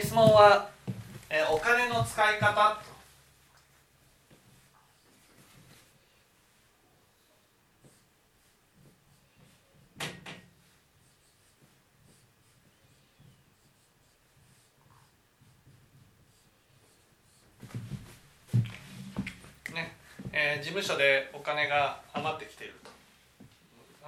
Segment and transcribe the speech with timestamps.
[0.00, 0.70] 質問は、
[1.28, 2.80] えーお金の使い方。
[19.64, 19.94] とね
[20.32, 22.90] えー事務所でお金が余ってきていると。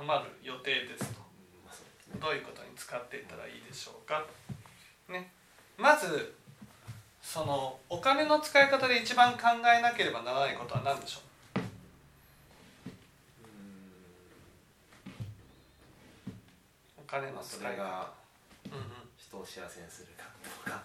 [0.01, 1.21] 余る予定ですと。
[2.19, 4.25] どういうことに使っていったらいいでしょうか、
[5.09, 5.31] ね、
[5.77, 6.35] まず
[7.23, 9.41] そのお金の使い方で一番考
[9.77, 11.61] えなければならないことは何でしょう？
[16.99, 18.13] お金の使い方。
[19.17, 20.83] 人を幸せにするかどうか。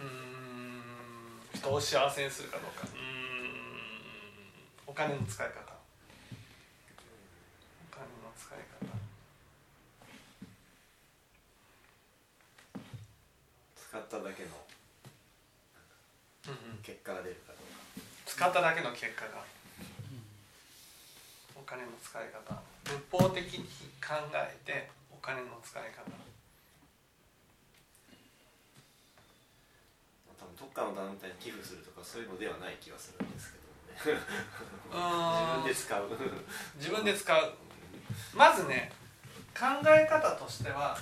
[0.00, 0.82] うーん。
[1.54, 2.86] 人を幸せにするかどうか。
[2.92, 3.02] うーん。
[4.86, 5.54] お金の使い方。
[7.92, 8.86] お金の使い方
[13.92, 14.48] 使っただけの
[16.48, 16.82] うんうん。
[16.82, 18.08] 結果が出るかどうか。
[18.24, 19.44] 使っただけの結果が。
[21.54, 22.62] お金の使い方。
[22.84, 23.68] 仏法的に
[24.00, 26.08] 考えてお金の使い方。
[30.40, 33.58] 多分どっかの団体に寄付するとかそういうのではない気がするんですけ
[34.10, 36.08] ど自分で使う。
[36.76, 37.52] 自分で使う。
[38.34, 38.90] まずね
[39.54, 40.96] 考え方としては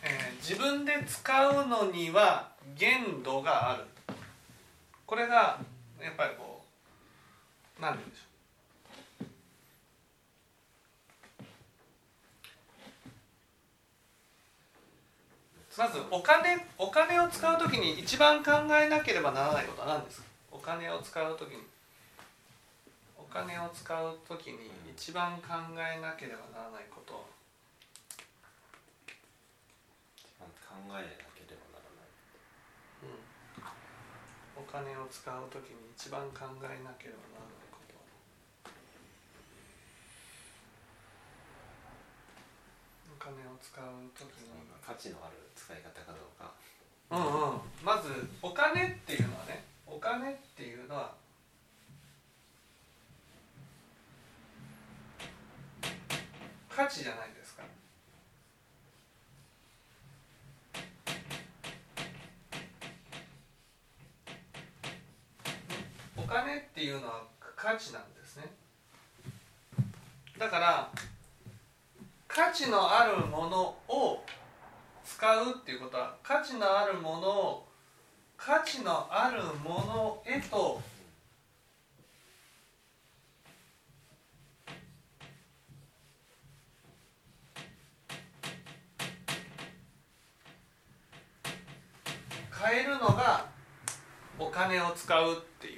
[0.00, 3.84] えー自分で使うのには限度がある。
[5.04, 5.58] これが
[6.00, 6.62] やっぱりこ
[7.78, 8.24] う何て言うんでしょ
[15.76, 15.86] う。
[15.86, 20.26] まずお金お金を使う時に一番考えなければならないことは何ですか？
[20.50, 21.58] お金を使う時に。
[23.18, 27.28] お金を使う時に一番考えなければならないこと
[30.38, 32.08] 考えなければならない。
[34.56, 37.94] お金を使う時に一番考えなければならないこと。
[43.12, 43.84] お金を使う
[44.16, 44.48] 時に
[44.80, 46.54] 価値のある使い方かどうか。
[47.10, 47.60] うんうん。
[47.82, 51.14] まずお金っていうのはねお金っていうのは
[56.78, 57.64] 価値じゃないですか
[66.16, 67.24] お金っていうのは
[67.68, 68.44] 価値なんですね。
[70.38, 70.90] だから
[72.26, 74.24] 価値のあるものを
[75.04, 77.68] 使うっていうことは価値のあるものを
[78.38, 80.80] 価値のあるものへと
[92.64, 93.44] 変えるのが
[94.38, 95.77] お金を使うってい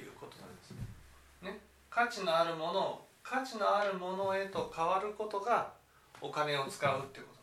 [1.91, 5.73] 価値のあるものを価値のあるものへと変わることが
[6.21, 7.33] お金を使うっていうこ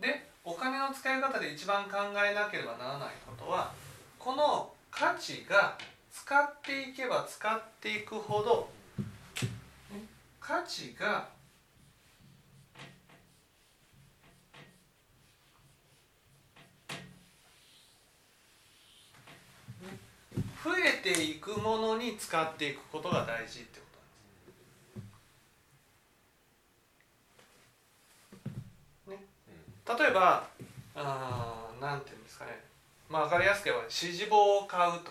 [0.00, 0.22] となんです。
[0.26, 3.72] でお金の使い方で一番考えなければならないことは
[4.18, 5.78] この価値が
[6.12, 8.68] 使っていけば使っていくほど
[10.40, 11.28] 価値が
[20.64, 23.86] 増えていくものに使っていくことが大事ってこ
[29.06, 29.96] となんです。
[29.96, 30.48] ね、例えば
[30.94, 32.64] あーなんていうんですかね、
[33.08, 35.10] まあ、分かりやすく言えば支持棒を買うと。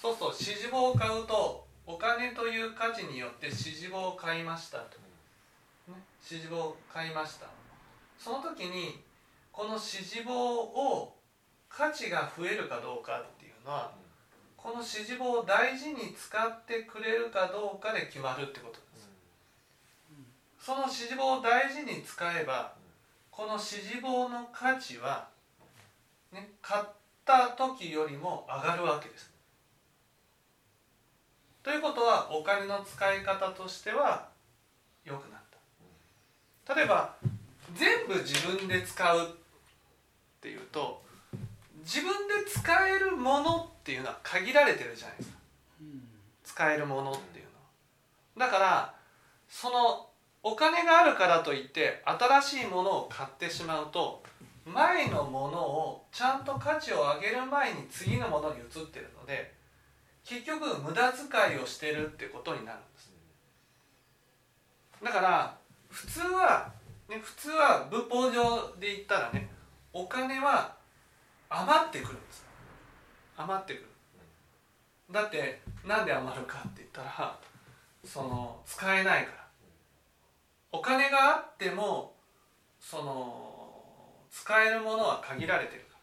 [0.00, 4.98] そうすると支持棒を買うとお金という価値によって支持棒を買いましたと、
[5.88, 7.46] ね、支持棒を買いました。
[8.18, 9.00] その時に
[9.52, 11.14] この支持棒を
[11.68, 13.92] 価値が増えるかどうかっていうのは
[14.62, 19.10] この支持棒を大事に使ってくれるかどうかで決まるってことです
[20.60, 22.74] その支持棒を大事に使えば
[23.30, 25.28] この支持棒の価値は、
[26.30, 26.84] ね、買っ
[27.24, 29.30] た時よりも上がるわけです。
[31.62, 34.28] ということはお金の使い方としては
[35.06, 35.40] 良くなっ
[36.66, 36.74] た。
[36.74, 37.14] 例えば
[37.74, 39.30] 全部自分で使うっ
[40.42, 41.02] ていうと
[41.92, 45.38] 自分で使えるものっていうのは限られてるじゃないですか。
[46.44, 47.46] 使えるものっていう
[48.36, 48.48] のは。
[48.48, 48.94] だから
[49.48, 50.06] その
[50.44, 54.22] お金があるからといって新しいものを買ってしまうと
[54.64, 59.52] 前のものをちゃんと価値を上げる前に次のものに移ってるので
[60.24, 63.10] 結局無駄遣いをしてるってことになるんです。
[65.02, 65.56] だから
[65.88, 66.72] 普通は、
[67.08, 69.48] ね、普通は仏法上で言ったらね
[69.92, 70.79] お金は
[71.50, 72.46] 余ってくるんです
[73.36, 73.86] 余ってくる。
[75.10, 77.38] だってなんで余るかって言ったら
[78.04, 79.40] その使えないから。
[80.72, 82.14] お金があっても
[82.78, 85.98] その使えるものは限られてるから。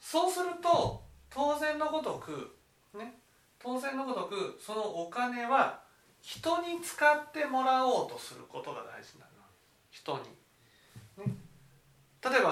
[0.00, 2.56] そうすると当然のごとく
[2.96, 3.14] ね
[3.58, 5.80] 当然のごとくそのお金は
[6.22, 9.32] 人に使ってもらおうとすることが大事になる
[9.90, 10.20] 人に、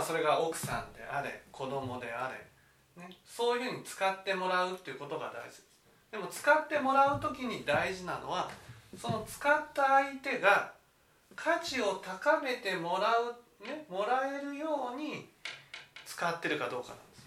[0.07, 5.67] それが奥さんであれ子供であれ、ね、そういうふうに使ってもらうっていうことが大事です
[6.13, 8.49] でも使ってもらう時に大事なのは
[8.97, 10.73] その使った相手が
[11.35, 15.29] 価値を高めてもらう、ね、もらえるように
[16.07, 17.27] 使ってるかどうかなんです。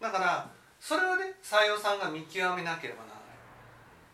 [0.00, 0.48] だから
[0.80, 3.20] それをね採用さんが見極めなければならない。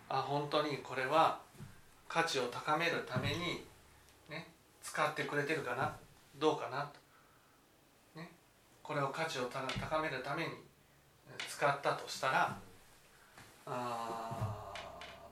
[0.09, 1.42] あ本当にこれは
[2.13, 3.65] 価値を高めるために、
[4.29, 4.47] ね、
[4.83, 5.97] 使ってくれてるかな
[6.39, 6.87] どうかな
[8.15, 8.29] と、ね、
[8.83, 9.63] これを価値を高
[10.03, 10.51] めるために
[11.49, 12.55] 使ったとしたら
[13.65, 14.75] あ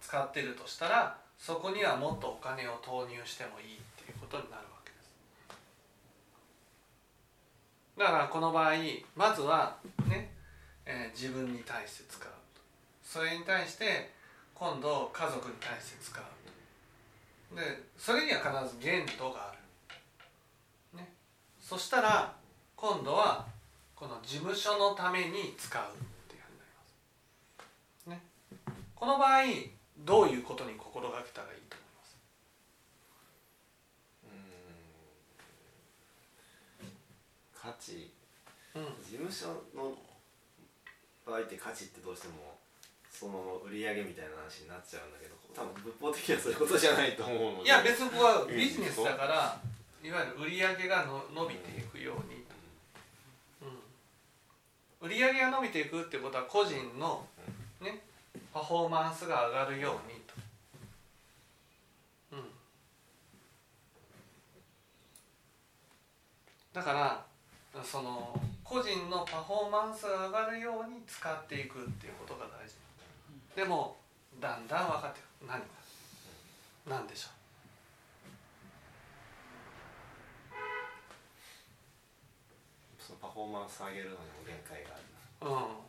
[0.00, 5.15] 使ってるとしたらそこにはもっとお金を投入してもいいっていうことになるわけです。
[7.99, 8.73] だからこの場合
[9.15, 9.76] まずは
[10.09, 10.33] ね、
[10.87, 12.31] えー、自分に対して使う
[13.05, 14.11] それに対して
[14.55, 16.39] 今度家族に対して使う
[17.55, 19.55] でそれには必ず限度があ
[20.94, 21.12] る、ね、
[21.61, 22.32] そしたら
[22.76, 23.47] 今度は
[23.97, 25.82] この事務所のために使う
[28.94, 29.44] この場合
[30.05, 32.20] どういうことに心がけたらいいと思います？
[37.56, 38.12] 価値、
[38.76, 39.97] うん、事務所の
[41.25, 42.58] 場合って価値ってどうしても
[43.11, 47.64] その売り上げみたいな話になっちゃうんだけど多分仏法的にはそういうことじゃないと思うので。
[47.64, 49.61] いや別にここはビジネスだから
[50.02, 52.44] いわゆる売り上げがの伸びていくように、
[53.62, 57.26] うん、売り上げが伸びていくってことは個人の
[57.81, 58.00] ね
[58.52, 60.35] パフォーマンスが上がるようにと。
[62.32, 62.44] うん、
[66.73, 67.25] だから
[67.85, 72.75] その個人のパフォーマンスが上がるように使っていくっていうことが大事。
[73.56, 73.97] でも
[74.40, 75.48] だんだん分かってくる。
[75.48, 75.66] 何が？
[76.88, 77.32] 何でしょう？
[83.02, 85.04] そのパフォーマンス上げるのにも限界がある
[85.42, 85.81] うん。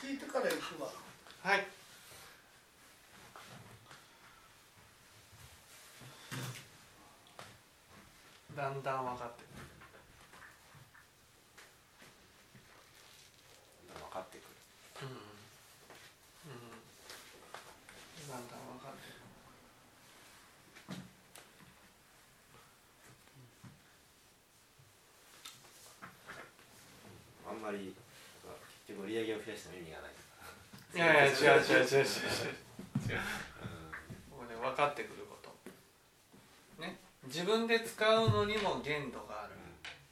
[0.00, 0.90] 聞いてから行くわ。
[1.42, 1.66] はい。
[8.54, 9.42] だんだん分かって
[13.94, 14.46] 分かってくる
[15.02, 15.18] うん、うん、
[18.30, 19.02] だんだん分かって
[27.74, 27.94] くる
[28.44, 30.14] あんまり結構売り上げを増やしても意味がない
[30.94, 32.06] いやいや 違う違う違う違う違う
[33.04, 33.20] 違う、
[34.40, 35.50] うん、ね分かってくること。
[36.80, 36.98] ね。
[37.24, 39.54] 自分で使うのにも限度がある。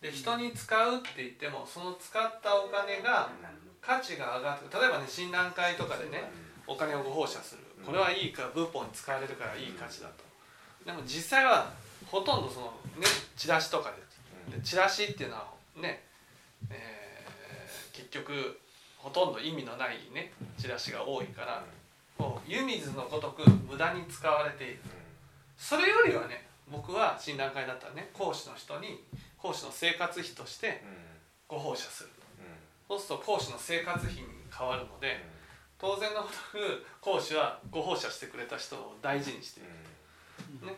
[0.00, 3.31] で人に使うって言ってもその使ったお金が
[3.81, 6.28] 価値が上がって例えばね診断会とかでね
[6.66, 7.62] お金をご奉謝する。
[7.87, 10.25] これはいいか仏法に使われるからいい価値だと。
[10.85, 11.73] でも実際は
[12.07, 12.66] ほとんどその
[12.97, 14.02] ねチラシとかで
[14.64, 16.02] チラシっていうのはね、
[18.12, 18.61] 局
[18.99, 21.64] ほとんど意味のないねチラシが多いから
[22.16, 24.78] こう湯水のごとく無駄に使われている。
[25.57, 29.04] それよりはね僕は診断会だったらね講師の人に
[29.38, 30.83] 講師の生活費として
[31.49, 32.11] ご奉謝する
[32.88, 34.23] と、そうすると講師の生活費に
[34.57, 35.25] 変わるので
[35.78, 39.62] 当然のごとく講師はご奉謝してくれた人を大事にしてい
[40.61, 40.75] る、ね、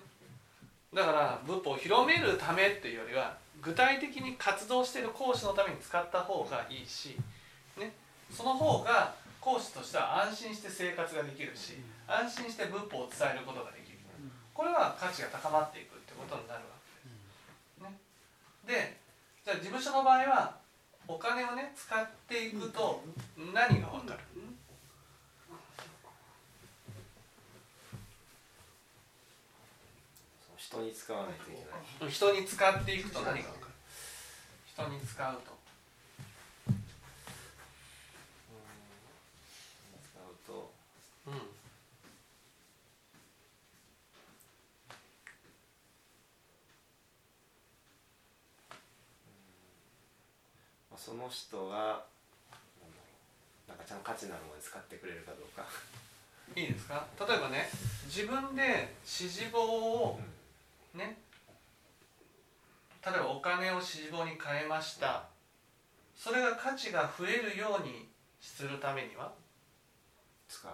[0.92, 7.16] だから仏法を広めるためっていうよりは具体的に活動している講師のために使った方がいいし、
[7.78, 7.92] ね、
[8.30, 11.74] その方が講師としては安心して生活ができるし
[12.06, 13.98] 安心して仏法を伝えることができる。
[14.52, 16.76] これは価値が高まっていくってことになるわ
[17.82, 18.78] けです。
[18.78, 18.96] ね、で
[19.44, 20.54] じゃあ事務所の場合は
[21.08, 23.02] お金をね使っていくと
[23.52, 24.20] 何がわかる？
[30.74, 31.60] 人に使わないといけ
[32.02, 32.10] ない。
[32.10, 33.72] 人に使っていくと何がわかる？
[34.66, 35.40] 人に使うと。
[40.02, 40.72] 使うと。
[41.28, 41.34] うん。
[41.34, 41.40] ま
[50.96, 52.04] あその人が
[53.68, 55.64] なんかちゃんと価値のあるものに使ってくれるかどうか。
[56.56, 57.06] いいですか？
[57.20, 57.70] 例えばね
[58.06, 60.20] 自分で指示棒を
[60.94, 61.18] ね。
[63.04, 65.24] 例えばお金を指示棒に変えました。
[66.16, 68.08] それが価値が増えるように
[68.40, 69.32] するためには？
[70.48, 70.72] 使う。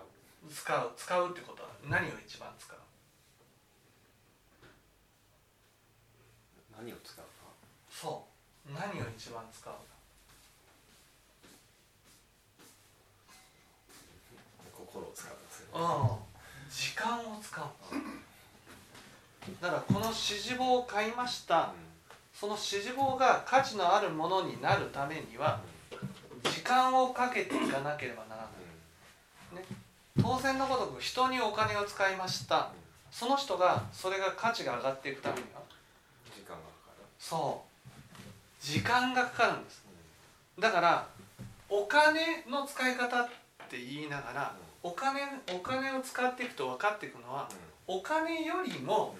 [0.53, 0.93] 使う。
[0.97, 1.69] 使うってことは？
[1.89, 2.77] 何を一番使う？
[6.79, 7.31] 何を使うか？
[7.91, 8.27] そ
[8.69, 8.73] う。
[8.73, 9.79] 何を一番使うか？
[14.77, 15.35] 心を使う。
[15.35, 16.19] んですよねうん。
[16.71, 17.65] 時間を使う
[19.61, 21.73] だからこの指示棒を買いました。
[22.33, 25.61] その指示棒が価値のあるものになるためには
[26.45, 28.49] 時間をかけていかなければなら
[29.55, 29.65] ない。
[30.23, 32.71] 当然のごとく人にお金を使いました。
[33.11, 35.61] その人がそれが価値が上がっていくためには。
[36.35, 37.05] 時間がかかる。
[37.19, 38.65] そう。
[38.65, 39.83] 時間がかかるんです。
[40.59, 41.07] だから
[41.69, 43.29] お金の使い方っ
[43.69, 45.21] て言いながらお金
[45.55, 47.49] お金を使っていくと分かっていくのは
[47.87, 49.17] お金よりも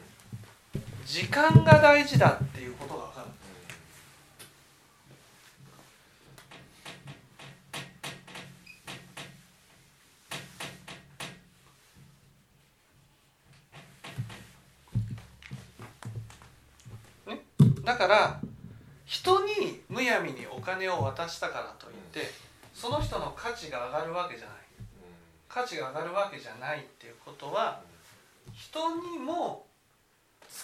[1.11, 3.25] 時間が大事だっていうことが分か
[17.27, 17.35] る。
[17.35, 17.43] ね。
[17.83, 18.41] だから
[19.05, 22.31] 人にむやみにお金を渡したからといって
[22.73, 24.57] その人の価値が上がるわけじゃない。
[25.49, 27.83] 価値が上がるわけじゃないっていうことは
[28.53, 29.67] 人にも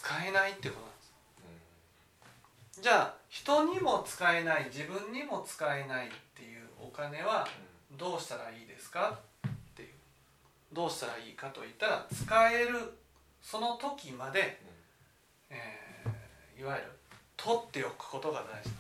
[0.07, 1.03] 使えないってことなんで
[2.77, 7.49] すじゃあ人にも使えない自分にも使えないっていうお金は
[7.99, 9.89] どうしたらいいですかっていう。
[10.73, 12.79] どうしたらいいかといったら使える
[13.43, 14.61] その時まで、
[15.51, 16.89] えーいわゆる
[17.37, 18.71] 取っておくことが大事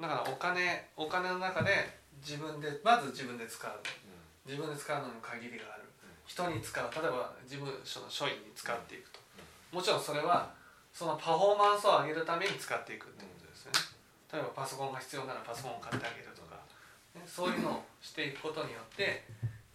[0.00, 1.70] だからお金お金の中で
[2.22, 3.70] 自分でまず自分で使う。
[4.46, 5.87] 自分で使うのに限りがある
[6.28, 9.18] 人に使う例えば事務所の書院に使っていくと。
[9.72, 10.52] もちろんそれは
[10.92, 13.80] そのパフォーマンスを上げるために使っていくってことですよね。
[14.32, 16.60] 例えばパソコンが必要ならパソコンを買ってあげるとか、
[17.16, 19.24] ね、そういうのをしていくことによって、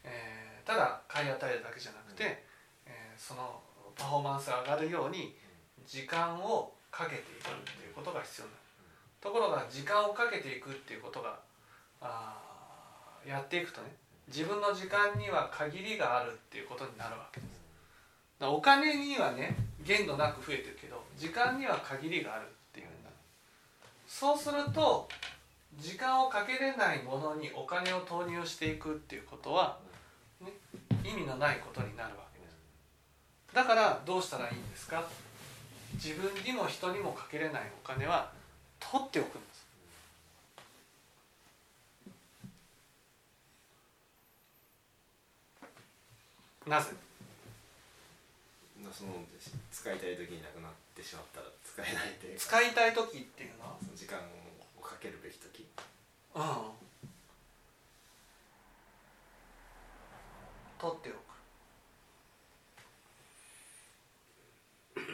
[0.04, 2.46] えーただ買い与えるだけじゃなくて、
[2.86, 3.60] えーその
[3.96, 5.36] パフォーマンスが上がるように
[5.86, 8.64] 時間をかけていくっていうことが必要になる。
[9.22, 11.40] ところが時間をかけていくっていうことが
[12.02, 12.38] あ
[13.26, 13.88] やっていくとね
[14.28, 17.50] 自分の時間には限りがあるっていうことになるわけです。
[18.40, 22.92] だお金にはね限度なく増えてるけど時間には限りがあるっていうな
[24.08, 25.08] そうすると
[25.80, 29.78] 時間をかけれないものにお金を投入していくっていうことは、
[30.42, 30.52] ね、
[31.04, 32.56] 意味のないことになるわけです。
[33.54, 35.04] だからどうしたらいいんですか？
[35.94, 38.32] 自分にも人にもかけれないお金は
[38.80, 39.53] 取っておくんです
[46.68, 46.94] なぜ？
[48.94, 49.14] その
[49.72, 52.40] 使いたい時になくなってしまったら使えないというか。
[52.40, 53.66] 使いたい時っていうの？
[53.66, 54.20] は時間
[54.78, 55.66] をかけるべき時。
[56.36, 56.44] うん
[60.80, 61.18] 取っておく。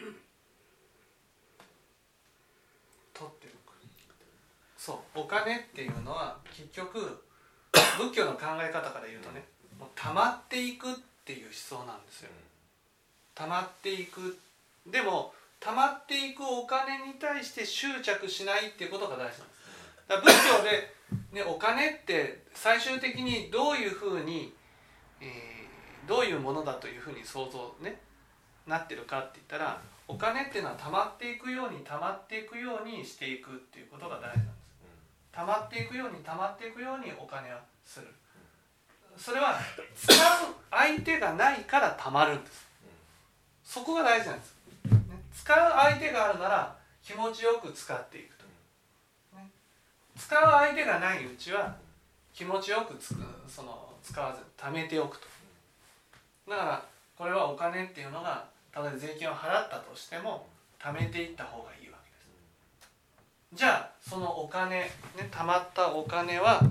[3.13, 3.74] 取っておく。
[4.77, 5.20] そう。
[5.20, 7.24] お金っていうのは結局
[7.72, 9.46] 仏教の考え方から言うとね
[9.79, 12.29] もう溜まっていくっていう思想なんですよ。
[13.36, 14.38] 溜まっていく。
[14.88, 19.39] でも溜まっていくお金に対して執着しないっていうことが大事なんです。
[20.07, 24.53] だから仏教で、ね、お金って最終的にどういうふうに、
[25.21, 25.59] えー
[26.09, 28.01] どういうものだというふうに想像ね
[28.65, 34.59] なってるかって言ったらお金っていうのは溜まっていくように溜まっていくようにしていくっていうことが大事なんです。
[35.31, 38.07] 溜まっていくように溜まっていくようにお金はする
[39.19, 39.59] それは
[39.95, 40.17] 使う
[40.71, 42.65] 相手がないから溜まるんです。
[43.63, 44.55] そこが大事なんです、
[44.88, 44.99] ね、
[45.35, 48.45] 使う相手があるなら気持ちよく使っていくと、
[49.38, 49.47] ね、
[50.17, 51.75] 使う相手がないうちは
[52.33, 55.27] 気持ちよくつくその使わず貯めておくと。
[56.49, 56.83] だから
[57.15, 58.45] これはお金っていうのが
[58.75, 60.47] 例え税金を払ったとしても
[60.81, 63.59] 貯めていった方がいいわけです。
[63.59, 64.89] じゃあそのお金ね
[65.29, 66.61] 貯まったお金は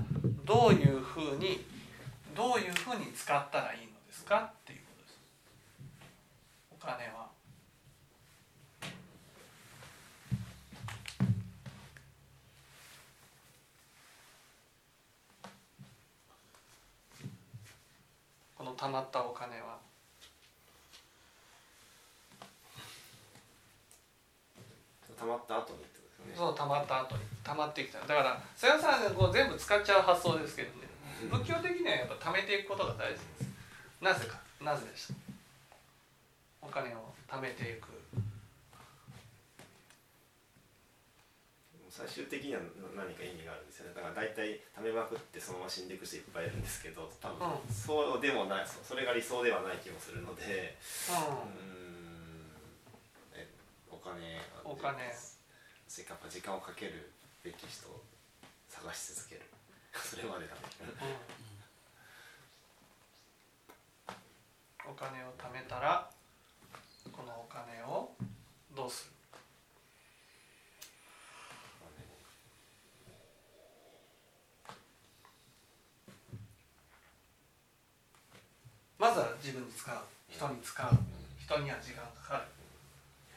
[0.43, 1.63] どういうふうに
[2.39, 5.19] どういうふうに使ったらいいのですかっていうことです。
[6.71, 7.27] お金は。
[18.57, 19.77] この貯まったお金は。
[25.19, 25.85] 溜まった後にね。
[26.37, 27.21] そう溜まった後に。
[27.43, 27.99] 溜まってきた。
[27.99, 30.88] だからさやさんがこう全部使っちゃう発想ですけどね
[31.27, 33.49] 仏教的にはやっぱ貯めていくことが大事です。
[34.01, 34.39] なぜか。
[34.63, 35.13] なぜでした？
[36.61, 37.87] お金を貯めていく。
[41.89, 42.61] 最終的には
[42.95, 43.95] 何か意味があるんですよね。
[43.95, 47.73] だから大体貯めまくってそのまま死んでいく人いっぱいいるんですけど多分うん。
[47.73, 50.77] そうでもないそそれが理想ではない気もするので
[51.09, 51.11] う
[53.35, 53.35] ん。
[53.35, 53.47] え
[53.91, 55.11] お金お金。
[55.87, 57.11] せっかく時間をかける
[57.43, 57.99] べき人を
[58.69, 59.41] 探し続ける
[60.03, 60.61] それまでだね、
[64.85, 66.09] うん、お金を貯めたら
[67.11, 68.11] このお金を
[68.75, 69.11] どうする？
[78.97, 79.95] まずは自分に使う。
[80.29, 80.89] 人に使う。
[81.39, 82.43] 人には時間かかる。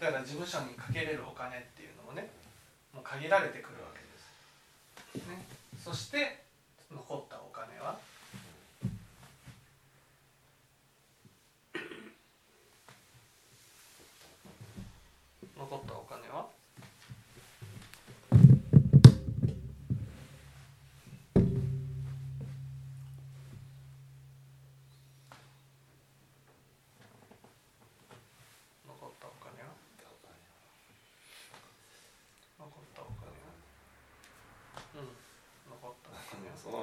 [0.00, 2.28] だから事務所にかけれるお金っていうのもね
[2.92, 4.02] もう限られてくるわけ
[5.16, 5.46] です、ね、
[5.78, 6.41] そして
[6.94, 7.98] 残ったお金は？
[15.56, 16.01] 残ったお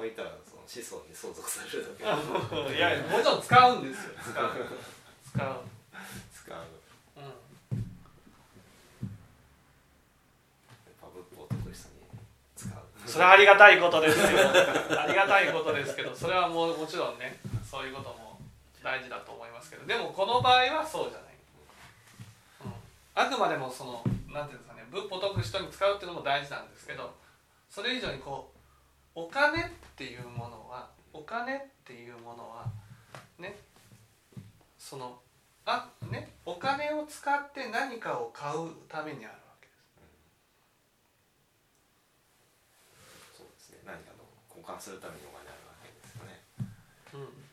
[0.00, 2.74] ままいたらその子孫に相続されるだけ。
[2.76, 4.14] いやもちろん使うんですよ。
[4.22, 4.50] 使う。
[5.28, 5.64] 使う。
[6.32, 6.58] 使う。
[7.16, 7.20] う。
[7.20, 7.50] ん。
[11.00, 12.06] ぱ仏法を解く人に
[12.56, 12.78] 使う。
[13.06, 16.14] それはありがたいことですよありがたいことですけど。
[16.14, 18.38] それはもうもちろんねそういうことも
[18.82, 19.86] 大事だと思いますけど。
[19.86, 21.30] でもこの場合はそうじゃない、
[22.64, 22.72] うん、
[23.14, 27.12] あくまでもそのなんていうんですかね仏法を解く人に使うっていうのも大事なんですけど
[27.68, 28.59] それ以上にこう
[29.14, 32.66] お金っていうものはお金っていうものは
[33.38, 33.56] ね
[34.78, 35.18] その
[35.66, 39.78] あねお金を使って何かを買うためにあるわけです。
[43.38, 43.78] そうですね。
[43.84, 46.40] 何かの交換するためにお金あるわけですよね。
[47.14, 47.50] うん。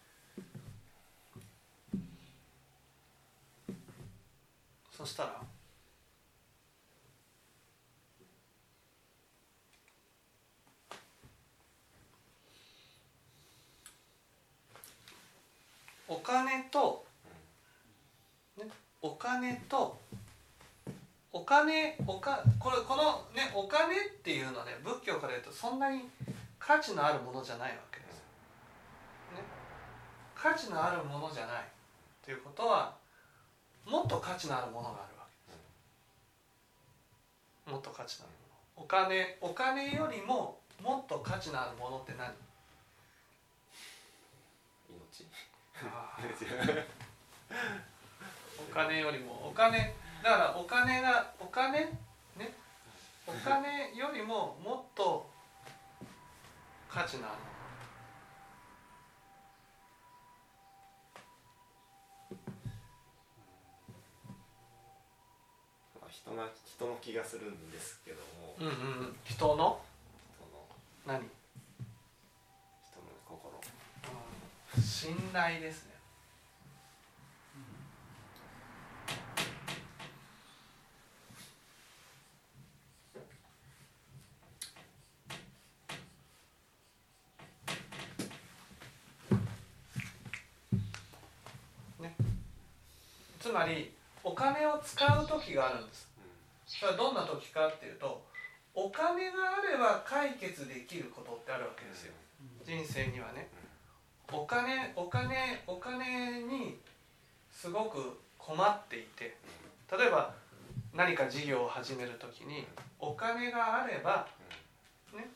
[4.92, 5.42] そしたら
[16.08, 17.06] お金と、
[18.58, 18.64] ね、
[19.02, 20.00] お金と
[21.34, 26.10] お金おかこれこのねお金っていうのはね仏教から言うとそんなに
[26.58, 28.16] 価値のあるものじゃないわけです。
[29.36, 29.44] ね、
[30.34, 31.64] 価値のあるものじゃない
[32.24, 32.96] ということは
[33.86, 35.58] もっと価値のあるものがあるわけで
[37.68, 37.72] す。
[37.72, 38.84] もっと価値のあるもの。
[38.84, 42.34] お金お金よりももっと価値のあるものって何？
[44.90, 45.67] 命あー
[48.60, 52.54] お金よりもお金だからお金がお金ね
[53.28, 55.30] お金よりももっと
[56.90, 57.38] 価値のある
[66.02, 68.76] まあ人な人の気がするんですけども、うんうんう
[69.10, 69.16] ん。
[69.24, 69.82] 人のその
[71.06, 71.26] 何、人
[73.00, 73.60] の心
[74.76, 75.92] うん、信頼ですね。
[92.02, 92.14] ね。
[93.40, 93.94] つまり
[94.26, 96.10] お金を使う時があるんです。
[96.66, 98.26] それはどんな時かっていうと
[98.74, 102.14] お金があれば解決できることってあるわけですよ。
[102.66, 103.48] 人生にはね
[104.32, 106.78] お金お金お金に
[107.52, 109.36] すごく困っていて
[109.92, 110.34] 例えば
[110.94, 112.66] 何か事業を始める時に
[113.00, 114.28] お金があれば
[115.14, 115.28] ね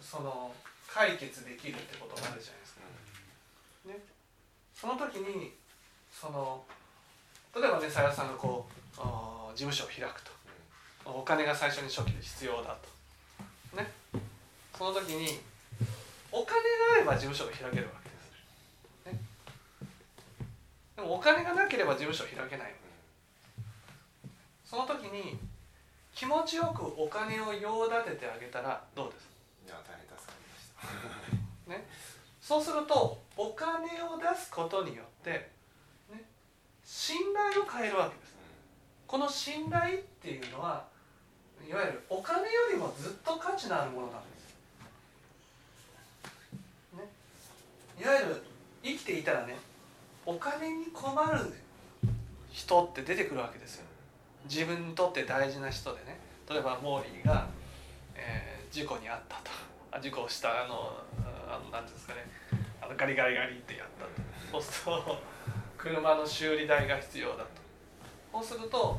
[0.00, 0.52] その
[0.88, 2.80] 解決できるってことがあるじゃないですか。
[3.88, 3.98] ね、
[4.74, 5.52] その時に
[6.12, 6.62] その
[7.54, 8.98] 例えばねさやさんがこう
[9.54, 10.38] 事務所を開くと。
[11.04, 12.76] お金が最初に初期で必要だ
[13.72, 13.76] と。
[13.76, 13.90] ね。
[14.76, 15.40] その時に
[16.30, 16.60] お金が
[16.96, 19.20] あれば事務所が開けるわけです、ね、
[20.96, 22.74] でもお金がなければ事務所開けない
[24.64, 25.38] その時に
[26.14, 29.28] 気持ちよくお金を用立ててあげたらどうです？
[29.66, 30.68] いや大変助かりまし
[31.66, 31.86] たね。
[32.40, 35.30] そうするとお金を出すことによって、
[36.10, 36.24] ね、
[36.84, 38.34] 信頼を変えるわけです。
[39.06, 40.84] この信頼っていうのは
[41.66, 44.54] いわゆるお金よりもずっと価値のあるものなんです、
[46.96, 47.08] ね、
[48.00, 48.42] いわゆる
[48.82, 49.56] 生きていたらね
[50.24, 51.52] お金に困る
[52.50, 53.84] 人って出てくるわけですよ。
[54.48, 56.18] 自分にとって大事な人でね。
[56.48, 57.46] 例えばモーリーが、
[58.14, 59.50] えー、事故に遭ったと。
[59.90, 60.92] あ事故をしたあの
[61.48, 62.26] あのなんですかね。
[62.80, 64.62] あのガリガリガリってやったと。
[64.62, 65.22] そうすると
[65.76, 67.48] 車の修理代が必要だと。
[68.32, 68.98] そうすると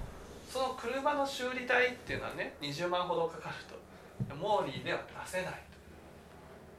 [0.50, 3.80] その車の修理代っていうのはね20万ほどかかると。
[4.36, 5.54] モーリーでは出せない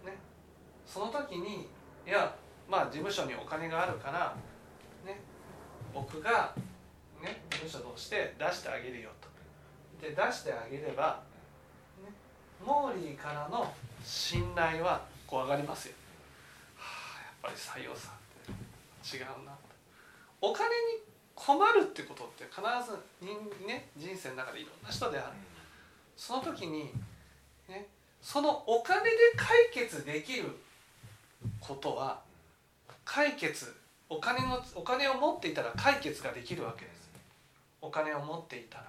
[0.02, 0.16] と、ね、
[0.86, 1.68] その時に
[2.06, 2.34] いや
[2.68, 4.34] まあ事務所にお金があるから、
[5.04, 5.20] ね、
[5.92, 6.52] 僕が、
[7.22, 9.28] ね、事務所として出してあげるよと。
[10.00, 11.22] で出してあげれば、
[12.02, 12.10] ね、
[12.64, 15.94] モーリーからの信頼はこう上がりますよ、
[16.76, 18.46] はあ、やっぱり採用さっ
[19.04, 19.52] て違うな。
[20.40, 20.74] お金に
[21.34, 25.32] 困るってことって必ず人,、ね、人生の中でいろんな人である。
[26.16, 26.92] その時に、
[27.68, 27.86] ね、
[28.20, 30.48] そのお金で解決できる
[31.60, 32.20] ことは
[33.04, 33.74] 解決
[34.08, 37.10] お金のお金を持っていたら解決ができるわけです。
[37.80, 38.84] お金を持っていたら、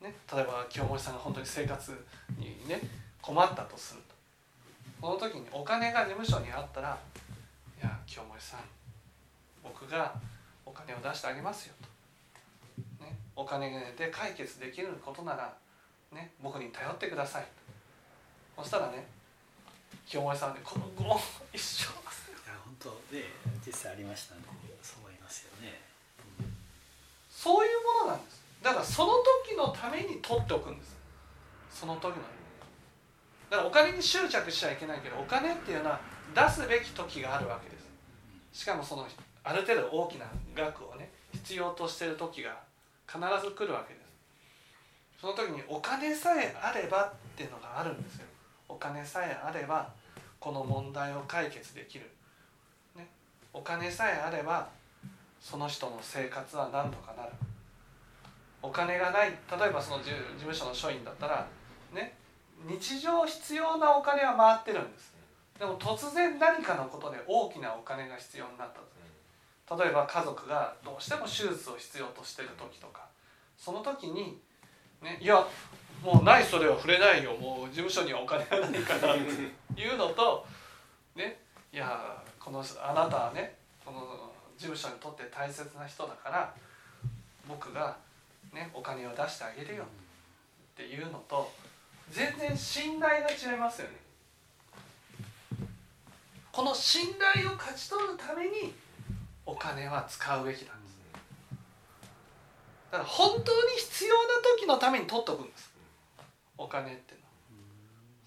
[0.00, 1.92] ね、例えば清盛さんが本当に生活
[2.38, 2.80] にね
[3.20, 4.14] 困ったとすると。
[5.00, 6.96] その時にお金が事務所にあったら
[7.78, 8.60] 「いや清盛さん
[9.62, 10.14] 僕が
[10.64, 11.74] お金を出してあげますよ
[12.98, 15.54] と、ね、お金で解決できることなら、
[16.10, 17.46] ね、僕に頼ってください
[18.56, 19.06] そしたらね
[20.06, 21.18] 清盛さんでこのご
[21.52, 21.94] 一生い
[22.46, 23.24] や本当で
[23.66, 24.42] 実際ありましたね
[24.82, 25.80] そう思いますよね、
[26.40, 26.46] うん、
[27.30, 28.42] そういうものなんです。
[28.62, 29.12] だからその
[29.46, 30.96] 時のために取っておくんです。
[31.70, 32.22] その時の
[33.50, 36.00] だからお金に執着しちゃいけないけどお金っていうのは
[36.34, 38.62] 出すべき時があるわけです。
[38.62, 39.06] しかもその
[39.44, 42.56] ある程度大きな額をね必要としてる時が
[43.06, 44.04] 必ず来るわけです。
[45.20, 48.26] その時にお金さえあればっていうのがあるんですよ
[48.74, 49.88] お金さえあれば
[50.40, 52.10] この問題を解決できる、
[52.96, 53.06] ね、
[53.52, 54.68] お金さえあれば
[55.40, 57.30] その人の生活は何とかなる。
[58.60, 61.46] お金がない例えばその事務所の署員だったら
[61.92, 62.14] ね。
[62.66, 65.12] 日常必要なお金は回ってるんです。
[65.58, 68.68] でも突然何かのことで大きなお金が必要になっ
[69.66, 73.06] た例えば家族がどうしても手術を必要としてる時とか
[73.56, 74.38] その時に、
[75.00, 75.46] ね、いや
[76.04, 80.46] もうないそれは触れないよもう事務所にはお金がないからっていうのと、
[81.16, 81.38] ね、
[81.72, 84.00] いやこのあなたはねこの
[84.58, 86.54] 事務所にとって大切な人だから
[87.48, 87.96] 僕が、
[88.52, 89.86] ね、お金を出してあげるよっ
[90.76, 91.50] ていうのと
[92.10, 94.04] 全然信頼が違いますよね。
[96.52, 98.72] この信頼を勝ち取るために
[99.44, 100.96] お金は使うべきなんです
[102.92, 104.20] だから本当に必要な
[104.56, 105.73] 時のために取っとくんです
[106.56, 107.26] お金っていうの。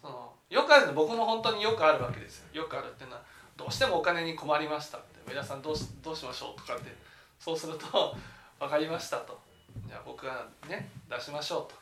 [0.02, 2.64] そのよくあるの僕も本当によくあるわけですよ。
[2.64, 3.22] よくあるっていうのは
[3.56, 5.08] どうしてもお金に困りましたって。
[5.28, 6.96] 上田さんどうしどうしましょうとかって。
[7.40, 8.16] そうすると
[8.60, 9.40] 分かりましたと。
[9.88, 11.76] じゃあ僕がね出しましょうと。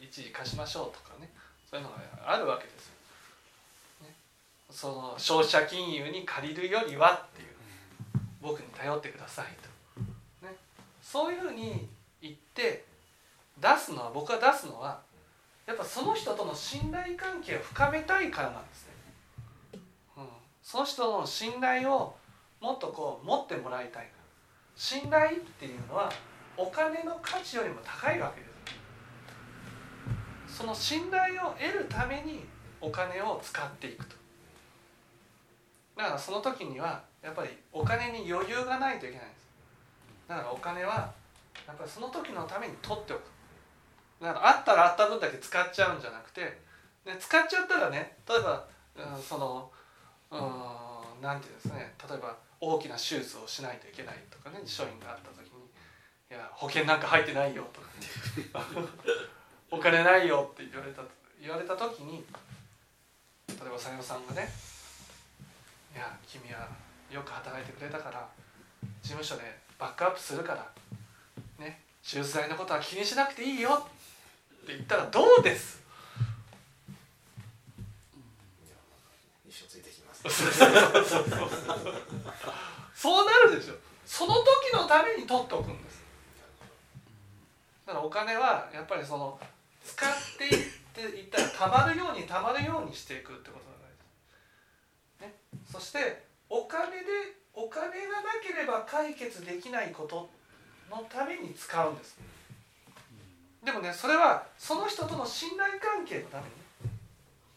[0.00, 1.30] 一時貸しましょうとかね。
[1.70, 2.94] そういうのがあるわけですよ、
[4.02, 4.14] ね、
[4.68, 7.52] その消費者金融に借りるよりはっていう。
[8.42, 9.46] 僕に頼ってください
[10.42, 10.54] と、ね、
[11.00, 11.88] そういうふうに
[12.20, 12.84] 言って
[13.58, 15.00] 出すのは僕が出すのは
[15.72, 18.92] やっぱその人との信頼関係を深めたいからなんですね、
[20.18, 20.24] うん、
[20.62, 22.14] その人の信頼を
[22.60, 24.06] もっとこう持ってもらいたいから。
[24.76, 26.12] 信頼っていうのは
[26.58, 28.46] お金の価値よりも高いわけで
[30.46, 30.58] す。
[30.58, 32.44] その信頼を得るために
[32.78, 34.16] お金を使っていくと。
[35.96, 39.48] だからその時にはやっぱりお金に余裕がないといけないんです。
[40.28, 41.12] だからお金は
[41.66, 43.31] やっぱりその時のために取っておく。
[44.22, 46.42] だかあったらあった分だけ使っちゃうんじゃなくて
[47.04, 48.64] で使っちゃったらね例えば、
[48.96, 49.68] うん、その
[50.30, 55.66] うんなんていうんですね例えば大きな手術をしないといけないとかね署員があった時に
[56.30, 57.88] 「いや保険なんか入ってないよ」とか
[59.70, 61.02] 「お金ないよ」って言われた
[61.40, 62.24] 言われた時に
[63.48, 64.48] 例えばさよさんがね
[65.94, 66.68] 「いや君は
[67.10, 68.28] よく働いてくれたから
[69.02, 69.42] 事務所で
[69.78, 70.70] バックアップするから
[71.58, 74.01] ね手術代のことは気にしなくていいよって
[74.68, 75.82] 言ったらどうです？
[79.48, 80.22] 一生ついてきます。
[82.94, 83.74] そうなるでしょ。
[84.06, 86.02] その時のために取っておくんです。
[87.86, 89.38] だからお金はやっぱりその
[89.84, 90.52] 使っていっ
[90.94, 93.72] ていったらたまるようにたまるようにしていくってことが
[95.20, 95.34] 大事、ね、
[95.70, 97.06] そしてお金で
[97.54, 97.94] お金がな
[98.46, 100.30] ければ解決できないこと
[100.90, 102.16] のために使うんです
[103.64, 106.50] でもねそれはその人との信頼関係のために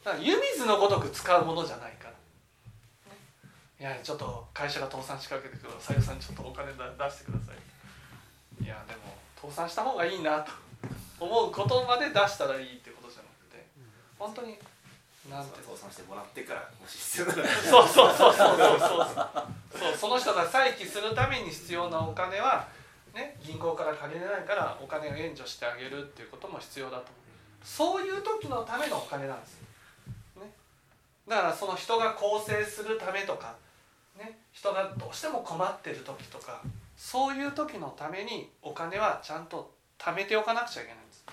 [0.04, 2.16] だから湯水のごとく使うものじゃないから。
[3.78, 8.64] いやちょっと会社が倒産しかけてくるさゆさんちょっとお金だ出してください。
[8.64, 10.52] いやでも倒産した方がいいなと
[11.20, 13.66] 思うことまで出したらいいってことじゃなくて。
[14.18, 14.58] 本当に
[15.30, 17.44] なんて倒産してもらってからもし必要な。
[17.44, 19.08] らそうそうそうそうそうそう。
[19.76, 22.68] そうその人が再起するために必要なお金は
[23.16, 27.06] ね銀行から借りれないからお金を援助してあげるっていうことも必要だと
[27.64, 29.60] そういう時のためのお金なんです。
[30.36, 30.42] ね。
[31.28, 33.56] だからその人が更生するためとか
[34.20, 34.38] ね。
[34.52, 36.62] 人がどうしても困ってる時とか
[36.96, 41.26] そういう時のためにお金はちゃんと貯めておかなくちゃいけないんです。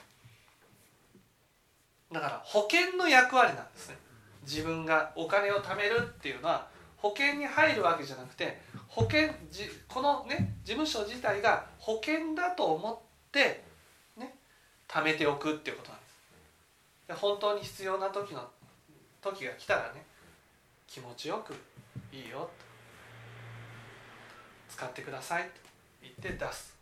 [2.12, 3.97] だから保険の役割なんですね。
[4.42, 6.66] 自分がお金を貯めるっていうのは
[6.97, 8.61] 保険に入るわけじゃなくて
[8.94, 12.98] 保険じこのね事務所自体が保険だと思っ
[13.33, 13.64] て
[14.18, 14.35] ね
[14.87, 16.12] 貯めておくっていうことなんです。
[17.09, 18.46] で本当に必要な時の
[19.22, 20.05] 時が来たらね
[20.87, 21.55] 気持ちよく
[22.14, 22.50] いいよと
[24.68, 25.48] 使ってくださいと
[26.02, 26.76] 言って出す。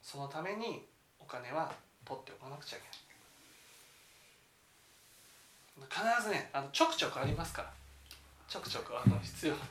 [0.00, 0.86] そのために
[1.20, 1.70] お金は
[2.06, 3.07] 取っておかなくちゃいけない。
[5.88, 7.72] 必ずねあのちょくちょくありますから。
[8.48, 9.54] ちょくちょくあの必要。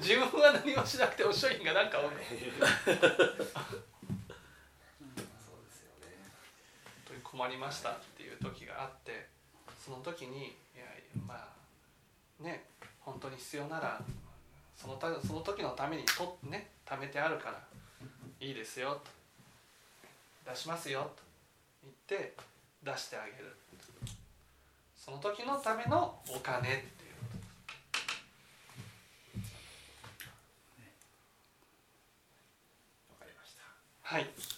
[0.00, 3.00] 自分は何もしなくても商品が何かをねそうで
[5.70, 6.06] すよね。
[6.84, 9.28] 本当に困りましたっていう時があって
[9.84, 10.84] その時にいや
[11.26, 12.64] まあね
[13.00, 14.00] 本当に必要なら
[14.76, 17.62] そのたその時のためにとね貯めてあるから
[18.40, 19.10] いいですよと。
[20.50, 21.22] 出しますよと
[21.82, 22.34] 言って
[22.88, 23.54] 出してあげる。
[24.96, 27.14] その時のためのお金っていう
[33.10, 33.62] わかりました。
[34.02, 34.57] はい